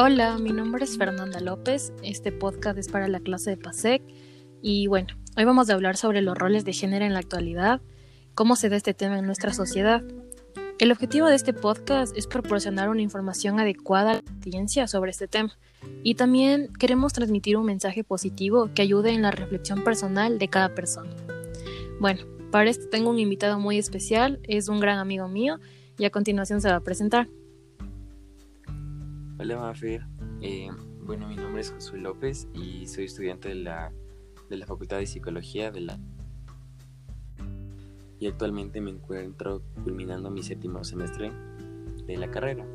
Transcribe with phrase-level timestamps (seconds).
[0.00, 1.92] Hola, mi nombre es Fernanda López.
[2.04, 4.00] Este podcast es para la clase de PASEC.
[4.62, 7.80] Y bueno, hoy vamos a hablar sobre los roles de género en la actualidad,
[8.36, 10.04] cómo se da este tema en nuestra sociedad.
[10.78, 15.26] El objetivo de este podcast es proporcionar una información adecuada a la audiencia sobre este
[15.26, 15.58] tema.
[16.04, 20.76] Y también queremos transmitir un mensaje positivo que ayude en la reflexión personal de cada
[20.76, 21.10] persona.
[21.98, 22.20] Bueno,
[22.52, 25.58] para esto tengo un invitado muy especial, es un gran amigo mío
[25.98, 27.28] y a continuación se va a presentar.
[29.40, 30.04] Hola Mafer,
[30.42, 30.68] eh,
[31.02, 33.92] bueno mi nombre es Josué López y soy estudiante de la,
[34.50, 36.00] de la Facultad de Psicología de la
[38.18, 41.30] y actualmente me encuentro culminando mi séptimo semestre
[42.04, 42.66] de la carrera.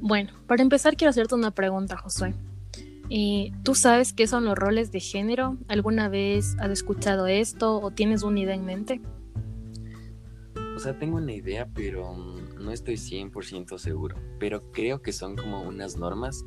[0.00, 2.32] Bueno, para empezar quiero hacerte una pregunta, Josué.
[3.10, 5.56] Eh, ¿Tú sabes qué son los roles de género?
[5.66, 9.00] ¿Alguna vez has escuchado esto o tienes una idea en mente?
[10.76, 12.14] O sea, tengo una idea, pero
[12.64, 16.44] no estoy 100% seguro, pero creo que son como unas normas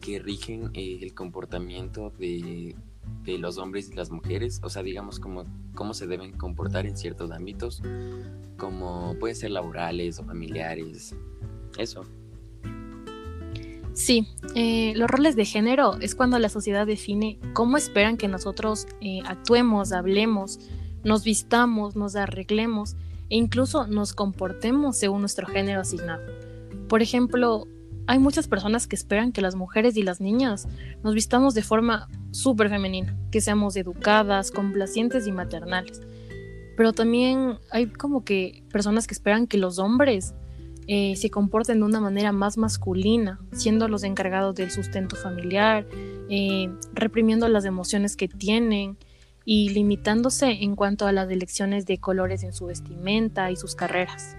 [0.00, 2.74] que rigen eh, el comportamiento de,
[3.24, 6.96] de, los hombres y las mujeres, o sea, digamos como cómo se deben comportar en
[6.96, 7.82] ciertos ámbitos,
[8.56, 11.14] como pueden ser laborales o familiares,
[11.78, 12.04] eso.
[13.94, 18.86] Sí, eh, los roles de género es cuando la sociedad define cómo esperan que nosotros
[19.02, 20.58] eh, actuemos, hablemos,
[21.04, 22.96] nos vistamos, nos arreglemos
[23.32, 26.22] e incluso nos comportemos según nuestro género asignado.
[26.86, 27.66] Por ejemplo,
[28.06, 30.68] hay muchas personas que esperan que las mujeres y las niñas
[31.02, 36.02] nos vistamos de forma súper femenina, que seamos educadas, complacientes y maternales.
[36.76, 40.34] Pero también hay como que personas que esperan que los hombres
[40.86, 45.86] eh, se comporten de una manera más masculina, siendo los encargados del sustento familiar,
[46.28, 48.98] eh, reprimiendo las emociones que tienen,
[49.44, 54.36] y limitándose en cuanto a las elecciones de colores en su vestimenta y sus carreras.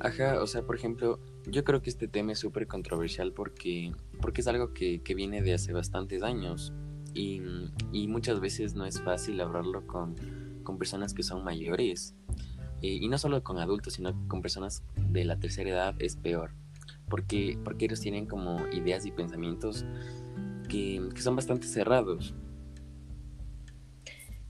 [0.00, 4.40] Ajá, o sea, por ejemplo, yo creo que este tema es súper controversial porque, porque
[4.40, 6.72] es algo que, que, viene de hace bastantes años
[7.14, 7.40] y,
[7.92, 10.14] y, muchas veces no es fácil hablarlo con,
[10.62, 12.14] con personas que son mayores.
[12.82, 16.50] Eh, y no solo con adultos, sino con personas de la tercera edad es peor.
[17.08, 19.86] Porque, porque ellos tienen como ideas y pensamientos
[20.68, 22.34] que, que son bastante cerrados.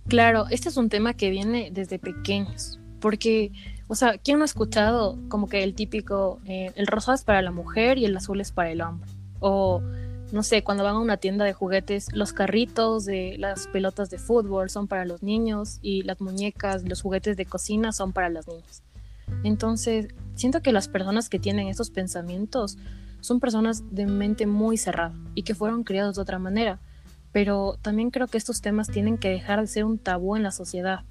[0.08, 3.50] Claro, este es un tema que viene desde pequeños, porque,
[3.88, 7.42] o sea, ¿quién no ha escuchado como que el típico, eh, el rosa es para
[7.42, 9.10] la mujer y el azul es para el hombre?
[9.40, 9.82] O,
[10.30, 14.18] no sé, cuando van a una tienda de juguetes, los carritos de las pelotas de
[14.18, 18.46] fútbol son para los niños y las muñecas, los juguetes de cocina son para las
[18.46, 18.84] niñas.
[19.42, 20.06] Entonces,
[20.36, 22.78] siento que las personas que tienen estos pensamientos
[23.20, 26.80] son personas de mente muy cerrada y que fueron criados de otra manera
[27.36, 30.50] pero también creo que estos temas tienen que dejar de ser un tabú en la
[30.50, 31.04] sociedad,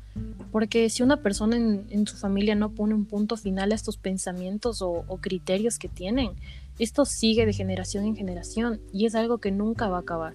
[0.52, 4.82] porque si una persona en, su familia no pone un punto final a estos pensamientos
[4.82, 6.32] o, criterios que tienen,
[6.80, 10.34] esto sigue de generación en generación y es algo que nunca va a acabar.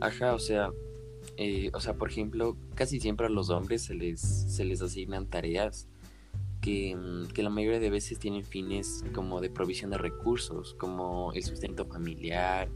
[0.00, 0.70] Ajá, o sea,
[1.36, 5.26] eh, o sea, por ejemplo, casi siempre a los hombres se les, se les asignan
[5.26, 5.88] tareas
[6.62, 6.96] que,
[7.34, 11.84] que, la mayoría de veces tienen fines como de provisión de recursos, como el sustento
[11.84, 12.70] familiar,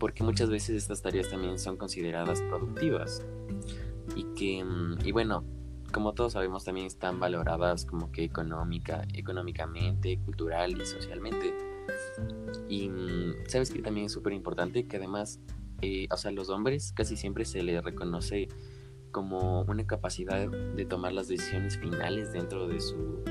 [0.00, 3.22] porque muchas veces estas tareas también son consideradas productivas
[4.16, 5.44] y que, mm, y bueno,
[5.92, 11.54] como todos sabemos también están valoradas como que económica, económicamente, cultural y socialmente.
[12.68, 15.38] Y mm, sabes que también es súper importante que además,
[15.82, 18.48] eh, o sea, los hombres casi siempre se les reconoce
[19.12, 23.22] como una capacidad de tomar las decisiones finales dentro de su,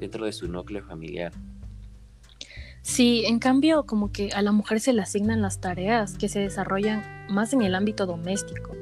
[0.00, 1.32] dentro de su núcleo familiar.
[2.84, 6.40] Sí, en cambio, como que a la mujer se le asignan las tareas que se
[6.40, 8.72] desarrollan más en el ámbito doméstico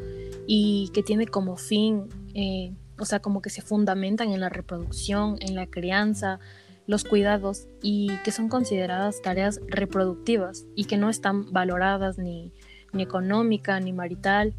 [0.44, 5.36] y que tiene como fin, eh, o sea, como que se fundamentan en la reproducción,
[5.38, 6.41] en la crianza,
[6.88, 12.53] los cuidados y que son consideradas tareas reproductivas y que no están valoradas ni,
[12.92, 14.53] ni económica, ni marital,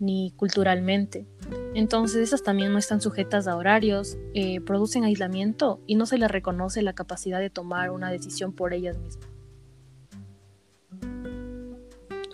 [0.00, 1.26] ni culturalmente.
[1.74, 6.30] Entonces esas también no están sujetas a horarios, eh, producen aislamiento y no se les
[6.30, 9.28] reconoce la capacidad de tomar una decisión por ellas mismas.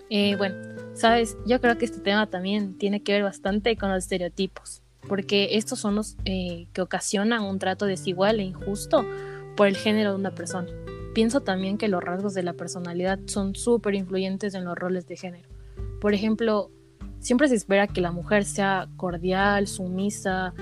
[0.09, 0.55] Eh, bueno,
[0.93, 5.49] sabes, yo creo que este tema también tiene que ver bastante con los estereotipos, porque
[5.57, 9.05] estos son los eh, que ocasionan un trato desigual e injusto
[9.55, 10.69] por el género de una persona.
[11.13, 15.15] Pienso también que los rasgos de la personalidad son súper influyentes en los roles de
[15.15, 15.49] género.
[16.01, 16.71] Por ejemplo,
[17.19, 20.53] siempre se espera que la mujer sea cordial, sumisa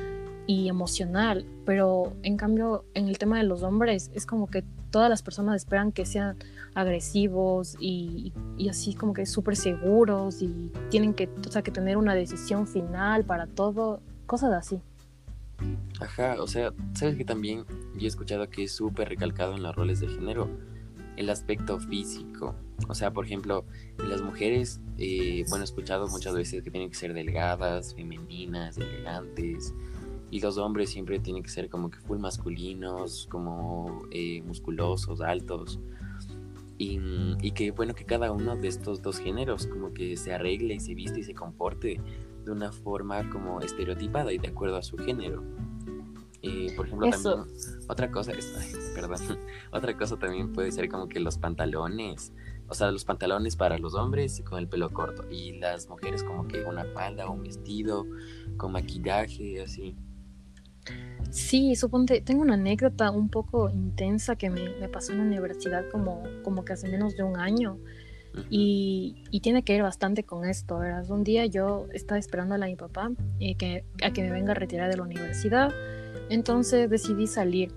[0.46, 5.10] y emocional, pero en cambio en el tema de los hombres es como que todas
[5.10, 6.38] las personas esperan que sean
[6.74, 8.34] agresivos y,
[8.70, 13.26] así como que súper seguros y tienen que, o sea, que tener una decisión final
[13.26, 14.80] para todo, cosas así.
[16.00, 17.66] Ajá, o sea, sabes que también
[17.96, 20.50] yo he escuchado que es súper recalcado en los roles de género
[21.18, 22.56] el aspecto físico.
[22.88, 23.66] O sea, por ejemplo,
[23.98, 29.74] las mujeres, eh, bueno, escuchado muchas veces que tienen que ser delgadas, femeninas, elegantes.
[30.30, 35.80] Y los hombres siempre tienen que ser como que full masculinos, como eh, musculosos, altos.
[36.78, 37.00] Y,
[37.42, 40.80] y, que bueno, que cada uno de estos dos géneros como que se arregle y
[40.80, 42.00] se viste y se comporte
[42.46, 45.44] de una forma como estereotipada y de acuerdo a su género.
[46.48, 47.46] Y por ejemplo, también
[47.88, 48.32] otra cosa,
[48.96, 49.38] perdón,
[49.72, 52.32] otra cosa también puede ser como que los pantalones,
[52.68, 56.48] o sea, los pantalones para los hombres con el pelo corto y las mujeres como
[56.48, 58.06] que una falda o un vestido
[58.58, 59.96] con maquillaje, así.
[61.32, 65.90] Sí, suponte, tengo una anécdota un poco intensa que me, me, pasó en la universidad
[65.92, 67.78] como, como que hace menos de un año.
[68.50, 71.10] Y, y, tiene que ver bastante con esto, ¿verdad?
[71.10, 74.56] Un día yo estaba esperando a mi papá eh, que, a que me venga a
[74.56, 75.74] retirar de la universidad
[76.30, 77.74] entonces decidí salir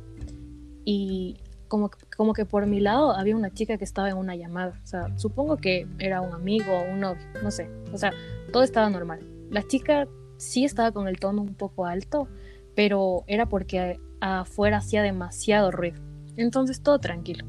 [0.84, 1.36] y
[1.68, 4.80] como, como que por mi lado había una chica que estaba en una llamada.
[4.82, 7.70] O sea, supongo que era un amigo o un novio, no sé.
[7.92, 8.12] O sea,
[8.52, 9.20] todo estaba normal.
[9.50, 12.28] La chica sí estaba con el tono un poco alto,
[12.74, 16.00] pero era porque afuera hacía demasiado ruido.
[16.36, 17.46] Entonces todo tranquilo.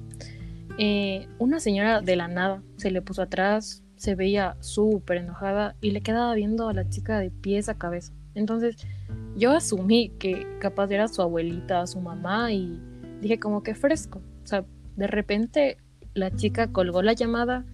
[0.77, 5.91] Eh, una señora de la nada se le puso atrás, se veía súper enojada y
[5.91, 8.13] le quedaba viendo a la chica de pies a cabeza.
[8.35, 8.77] Entonces
[9.35, 12.79] yo asumí que capaz era su abuelita, su mamá y
[13.21, 14.21] dije como que fresco.
[14.43, 15.77] O sea, de repente
[16.13, 17.65] la chica colgó la llamada,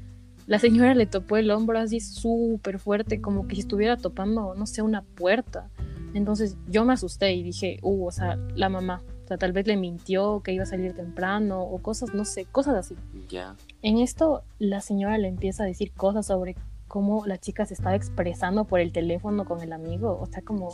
[0.46, 4.66] la señora le topó el hombro así súper fuerte, como que si estuviera topando, no
[4.66, 5.70] sé, una puerta.
[6.14, 9.68] Entonces yo me asusté y dije, uh, o sea, la mamá, o sea, tal vez
[9.68, 12.96] le mintió que iba a salir temprano o cosas, no sé, cosas así.
[13.30, 13.56] Ya.
[13.82, 16.56] En esto la señora le empieza a decir cosas sobre
[16.88, 20.18] cómo la chica se estaba expresando por el teléfono con el amigo.
[20.20, 20.72] O sea, como...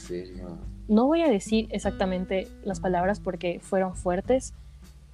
[0.87, 4.53] No voy a decir exactamente las palabras porque fueron fuertes,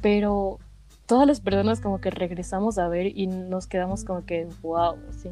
[0.02, 0.60] pero
[1.06, 5.30] todas las personas como que regresamos a ver y nos quedamos como que, wow, sí.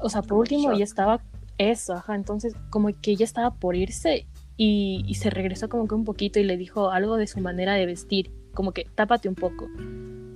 [0.00, 1.20] O sea, por último ya estaba
[1.58, 4.26] eso, ajá, entonces como que ya estaba por irse
[4.56, 7.74] y, y, se regresó como que un poquito y le dijo algo de su manera
[7.74, 9.66] de vestir, como que tápate un poco.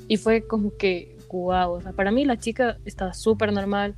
[0.08, 3.94] Y fue como que, wow, o sea, para mí la chica estaba súper normal,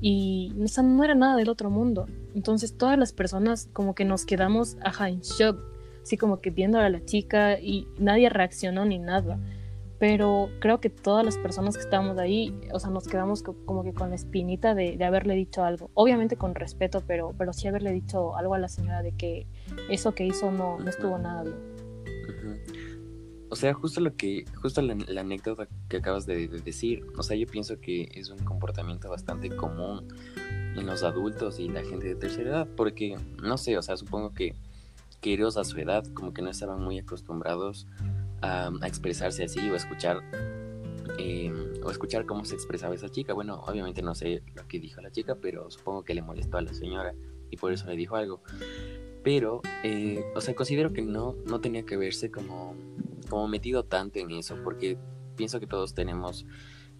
[0.00, 2.06] y no era nada del otro mundo.
[2.34, 5.58] Entonces todas las personas como que nos quedamos, ajá, en shock,
[6.02, 9.38] así como que viendo a la chica y nadie reaccionó ni nada.
[9.98, 13.92] Pero creo que todas las personas que estábamos ahí, o sea, nos quedamos como que
[13.92, 15.90] con la espinita de, de, haberle dicho algo.
[15.94, 19.48] Obviamente con respeto, pero, pero sí haberle dicho algo a la señora de que
[19.90, 21.78] eso que hizo no, no estuvo nada bien.
[23.50, 27.46] O sea, justo lo que, justo la, anécdota que acabas de, decir, o sea, yo
[27.46, 30.06] pienso que es un comportamiento bastante común
[30.76, 34.32] en los adultos y la gente de tercera edad, porque, no sé, o sea, supongo
[34.34, 34.54] que,
[35.20, 37.86] que ellos a su edad como que no estaban muy acostumbrados
[38.42, 40.22] a, expresarse así o a escuchar,
[41.18, 43.32] em, o escuchar cómo se expresaba esa chica.
[43.32, 46.62] Bueno, obviamente no sé lo que dijo la chica, pero supongo que le molestó a
[46.62, 47.14] la señora
[47.50, 48.42] y por eso le dijo algo.
[49.24, 52.74] Pero, eh, o sea, considero que no, no tenía que verse como
[53.28, 54.98] como metido tanto en eso, porque
[55.36, 56.46] pienso que todos tenemos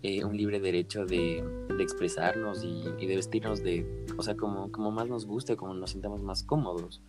[0.02, 1.44] eh, un libre derecho de,
[1.80, 6.22] expresarnos y, de vestirnos de, o sea, como, como más nos guste, como nos sintamos
[6.22, 7.02] más cómodos.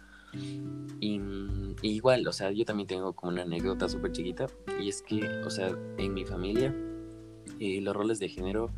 [0.99, 1.19] Y,
[1.81, 4.47] igual, o sea, yo también tengo como una anécdota súper chiquita,
[4.79, 6.75] y es que, o sea, en mi familia,
[7.59, 8.71] eh, los roles de género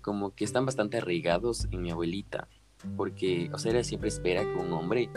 [0.00, 2.48] como que están bastante arraigados en mi abuelita,
[2.96, 5.10] porque, o sea, ella siempre espera que un hombre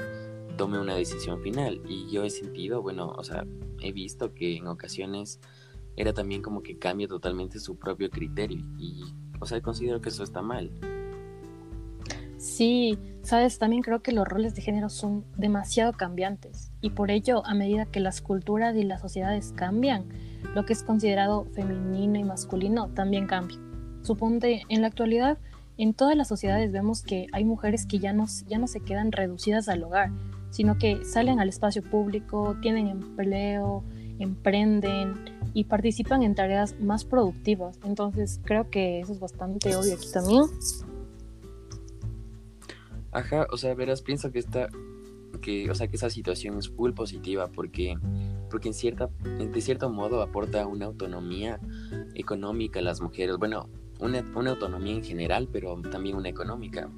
[0.57, 1.81] tome una decisión final.
[1.87, 3.45] Y yo he sentido, bueno, o sea,
[3.81, 5.39] he visto que en ocasiones
[5.95, 8.65] era también como que cambia totalmente su propio criterio.
[8.77, 9.03] Y,
[9.39, 10.71] o sea, considero que eso está mal.
[12.37, 16.71] Sí, sabes, también creo que los roles de género son demasiado cambiantes.
[16.81, 20.09] Y por ello, a medida que las culturas y las sociedades cambian,
[20.53, 23.57] lo que es considerado femenino y masculino también cambia.
[24.01, 25.37] Suponte, en la actualidad,
[25.77, 29.13] en todas las sociedades vemos que hay mujeres que ya no, ya no se quedan
[29.13, 30.11] reducidas al hogar,
[30.53, 33.83] sino que salen al espacio público, tienen empleo,
[34.19, 35.15] emprenden
[35.55, 37.79] y participan en tareas más productivas.
[37.83, 40.43] Entonces creo que eso es bastante obvio aquí también.
[43.11, 44.69] Ajá, o sea, verás, pienso que esta,
[45.41, 47.95] que, o sea, que esa situación es full positiva porque,
[48.51, 51.59] porque en cierta, de cierto modo aporta una autonomía
[52.13, 53.37] económica a las mujeres.
[53.37, 53.69] Bueno,
[53.99, 56.91] una, una autonomía en general, pero también una económica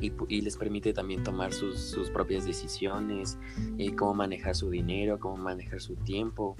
[0.00, 3.38] y, les permite también tomar sus, propias decisiones,
[3.78, 6.56] eh, cómo manejar su dinero, cómo manejar su tiempo.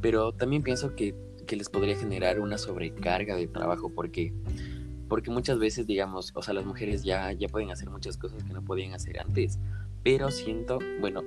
[0.00, 1.14] Pero también pienso que,
[1.50, 4.34] les podría generar una sobrecarga de trabajo porque,
[5.08, 8.52] porque muchas veces, digamos, o sea, las mujeres ya, ya pueden hacer muchas cosas que
[8.52, 9.58] no podían hacer antes.
[10.02, 11.22] Pero siento, bueno,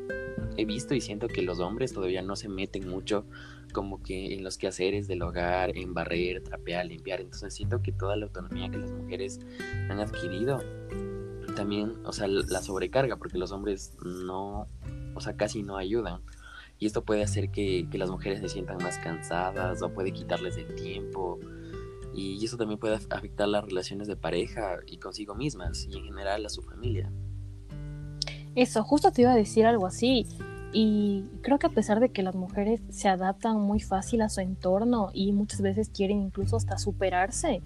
[0.58, 3.26] he visto y siento que los hombres todavía no se meten mucho
[3.72, 7.22] como que en los quehaceres del hogar, en barrer, trapear, limpiar.
[7.22, 9.40] Entonces siento que toda la autonomía que las mujeres
[9.90, 10.62] han adquirido
[11.56, 14.68] también, o sea, la sobrecarga, porque los hombres no,
[15.16, 16.22] o sea, casi no ayudan.
[16.80, 20.58] Y esto puede hacer que, que las mujeres se sientan más cansadas o puede quitarles
[20.58, 21.40] el tiempo.
[22.14, 26.46] Y eso también puede afectar las relaciones de pareja y consigo mismas y en general
[26.46, 27.12] a su familia.
[28.56, 30.26] Eso, justo te iba a decir algo así.
[30.74, 34.40] Y creo que a pesar de que las mujeres se adaptan muy fácil a su
[34.40, 37.62] entorno y muchas veces quieren incluso hasta superarse,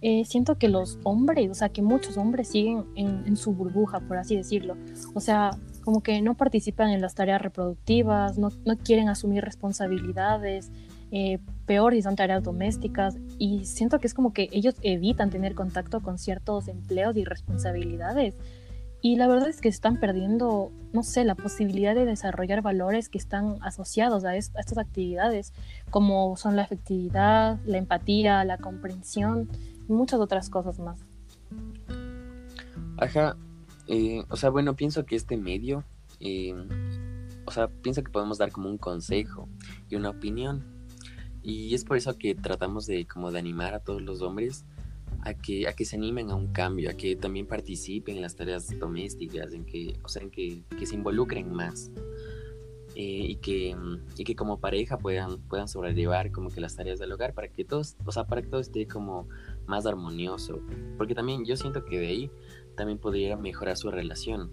[0.00, 4.16] eh, siento que los hombres, o sea, que muchos hombres siguen en, su burbuja, por
[4.16, 4.76] así decirlo.
[5.14, 5.50] O sea,
[5.84, 10.70] como que no participan en las tareas reproductivas, no, no quieren asumir responsabilidades,
[11.10, 13.16] eh, peor si son tareas domésticas.
[13.38, 18.34] Y siento que es como que ellos evitan tener contacto con ciertos empleos y responsabilidades.
[19.00, 23.18] Y la verdad es que están perdiendo, no sé, la posibilidad de desarrollar valores que
[23.18, 25.52] están asociados a, estas actividades,
[25.90, 29.48] como son la efectividad, la empatía, la comprensión
[29.88, 30.98] y muchas otras cosas más.
[32.96, 33.36] Ajá,
[33.86, 35.84] eh, o sea, bueno, pienso que este medio,
[36.18, 36.54] eh,
[37.46, 39.48] o sea, pienso que podemos dar como un consejo
[39.88, 40.64] y una opinión.
[41.40, 44.66] Y es por eso que tratamos de como de animar a todos los hombres
[45.22, 48.36] a que, a que se animen a un cambio, a que también participen en las
[48.36, 51.90] tareas domésticas, en que, o sea, en que, se involucren más.
[52.94, 53.76] Eh, y, que,
[54.16, 57.64] y que como pareja puedan, puedan sobrellevar como que las tareas del hogar para que
[57.64, 59.28] todos, o sea, para que todo esté como
[59.66, 60.60] más armonioso.
[60.96, 62.30] Porque también yo siento que de ahí
[62.76, 64.50] también podría mejorar su relación,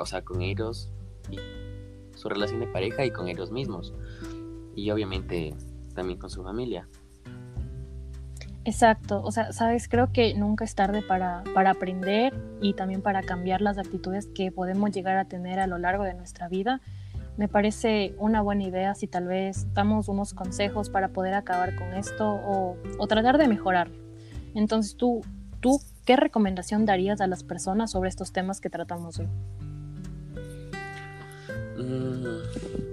[0.00, 0.90] o sea, con ellos,
[1.30, 1.36] y
[2.16, 3.92] su relación de pareja y con ellos mismos.
[4.74, 5.54] Y obviamente
[5.94, 6.88] también con su familia.
[8.66, 13.22] Exacto, o sea, sabes, creo que nunca es tarde para, para, aprender y también para
[13.22, 16.80] cambiar las actitudes que podemos llegar a tener a lo largo de nuestra vida.
[17.36, 21.92] Me parece una buena idea si tal vez damos unos consejos para poder acabar con
[21.92, 23.98] esto o, o tratar de mejorarlo.
[24.54, 25.20] Entonces, ¿tú,
[25.60, 29.28] ¿tú qué recomendación darías a las personas sobre estos temas que tratamos hoy?
[31.76, 32.38] Mm,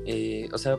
[0.05, 0.75] eh, o sea,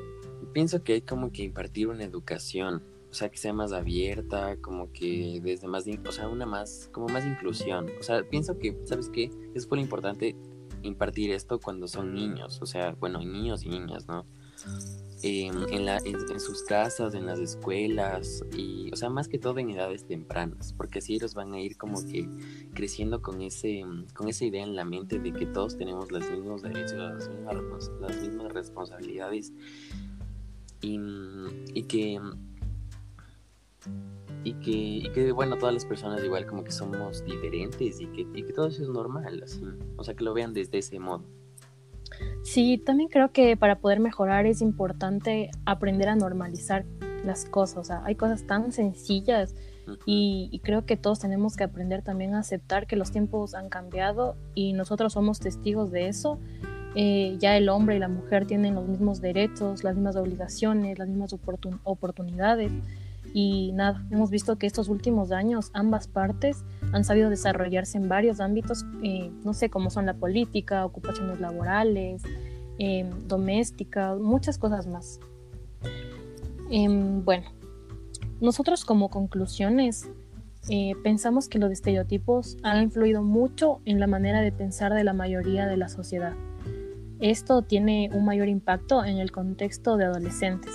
[0.52, 4.90] pienso que hay como que impartir una educación o sea, que sea más abierta, como
[4.90, 7.90] que desde más, o sea, una más, como más inclusión.
[8.00, 9.30] O sea, pienso que, ¿sabes qué?
[9.54, 10.34] Es muy importante
[10.80, 14.24] impartir esto cuando son niños, o sea, bueno, niños y niñas, ¿no?
[15.22, 19.70] en, la, en, sus casas, en las escuelas, y, o sea, más que todo en
[19.70, 22.26] edades tempranas, porque así ellos van a ir como que
[22.72, 23.82] creciendo con, ese,
[24.14, 27.90] con esa idea en la mente de que todos tenemos los mismos derechos, las mismas,
[28.00, 29.52] las mismas responsabilidades,
[30.80, 30.98] y,
[31.74, 32.18] y que
[34.44, 38.26] y que, y que, bueno, todas las personas igual como que somos diferentes y que,
[38.34, 39.62] y que todo eso es normal, así,
[39.96, 41.24] o sea, que lo vean desde ese modo.
[42.42, 46.84] Sí, también creo que para poder mejorar es importante aprender a normalizar
[47.24, 49.54] las cosas, o sea, hay cosas tan sencillas
[50.06, 54.36] y, creo que todos tenemos que aprender también a aceptar que los tiempos han cambiado
[54.54, 56.38] y nosotros somos testigos de eso.
[56.94, 61.08] Eh, ya el hombre y la mujer tienen los mismos derechos, las mismas obligaciones, las
[61.08, 61.34] mismas
[61.84, 62.72] oportunidades.
[63.34, 68.40] Y nada, hemos visto que estos últimos años ambas partes han sabido desarrollarse en varios
[68.40, 72.22] ámbitos, eh, no sé, cómo son la política, ocupaciones laborales,
[72.78, 75.18] eh, domésticas, muchas cosas más.
[76.70, 77.46] Em, bueno,
[78.40, 80.08] nosotros como conclusiones
[80.68, 85.12] eh, pensamos que los estereotipos han influido mucho en la manera de pensar de la
[85.14, 86.34] mayoría de la sociedad.
[87.18, 90.72] Esto tiene un mayor impacto en el contexto de adolescentes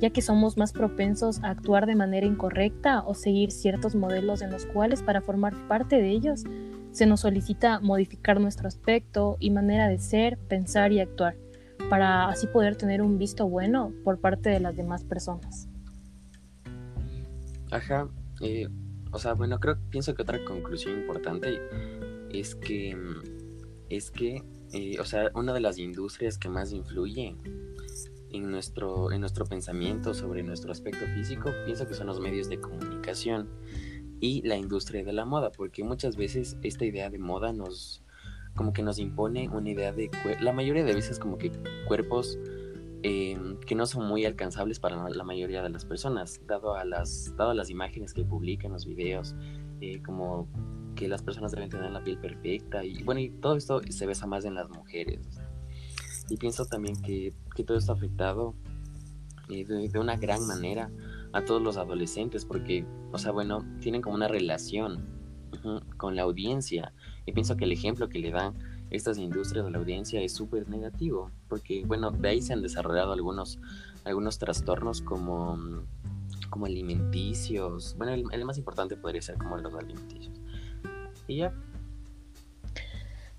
[0.00, 4.50] ya que somos más propensos a actuar de manera incorrecta o seguir ciertos modelos en
[4.50, 6.44] los cuales para formar parte de ellos
[6.90, 11.36] se nos solicita modificar nuestro aspecto y manera de ser, pensar y actuar,
[11.90, 15.68] para así poder tener un visto bueno por parte de las demás personas.
[17.70, 18.08] Ajá,
[18.40, 18.68] eh,
[19.10, 21.58] o sea, bueno, creo, pienso que otra conclusión importante
[22.30, 22.96] es que,
[23.88, 27.36] es que, eh, o sea, una de las industrias que más influye
[28.34, 32.60] en nuestro, en nuestro pensamiento sobre nuestro aspecto físico, pienso que son los medios de
[32.60, 33.48] comunicación
[34.20, 38.02] y la industria de la moda, porque muchas veces esta idea de moda nos
[38.56, 40.10] como que nos impone una idea de
[40.40, 41.50] la mayoría de veces como que
[41.88, 42.38] cuerpos
[43.02, 47.36] em, que no son muy alcanzables para la mayoría de las personas, dado a las,
[47.36, 49.34] dado a las imágenes que publican, los videos,
[49.80, 50.48] eh, como
[50.94, 54.26] que las personas deben tener la piel perfecta y bueno, y todo esto se besa
[54.26, 55.20] más en las mujeres.
[56.30, 58.54] Y pienso también que, todo esto ha afectado
[59.48, 60.90] eh, de, una gran manera
[61.32, 65.06] a todos los adolescentes, porque, o sea, bueno, tienen como una relación
[65.96, 66.92] con la audiencia.
[67.26, 68.54] Y pienso que el ejemplo que le dan
[68.90, 73.12] estas industrias de la audiencia es súper negativo, porque bueno, de ahí se han desarrollado
[73.12, 73.58] algunos,
[74.04, 75.58] algunos trastornos como,
[76.50, 80.40] como alimenticios, bueno, el, el más importante podría ser como los alimenticios.
[81.26, 81.54] Y ya.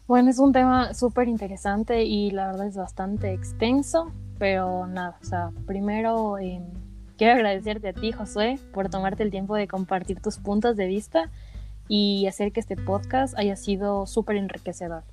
[0.07, 5.25] Bueno, es un tema súper interesante y la verdad es bastante extenso, pero nada, o
[5.25, 6.61] sea, primero eh,
[7.17, 11.31] quiero agradecerte a ti, Josué, por tomarte el tiempo de compartir tus puntos de vista
[11.87, 15.03] y hacer que este podcast haya sido súper enriquecedor.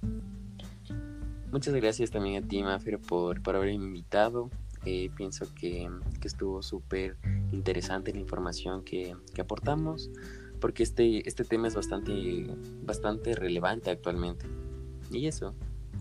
[1.50, 4.50] Muchas gracias también a ti, Mafer, por, por haberme invitado.
[4.84, 5.88] Eh, pienso que,
[6.20, 7.16] que estuvo súper
[7.50, 10.10] interesante la información que, que, aportamos,
[10.60, 12.12] porque este, este tema es bastante,
[12.82, 14.44] bastante relevante actualmente.
[15.12, 15.54] Y eso,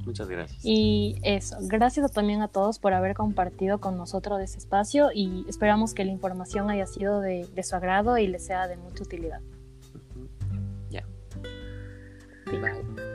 [0.06, 0.60] muchas gracias.
[0.64, 5.94] Y eso, gracias también a todos por haber compartido con nosotros ese espacio y esperamos
[5.94, 9.42] que la información haya sido de, de su agrado y les sea de mucha utilidad.
[10.90, 11.06] Ya.
[12.46, 13.11] Bye.